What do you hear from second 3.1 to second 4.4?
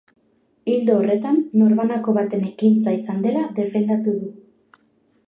dela defendatu du.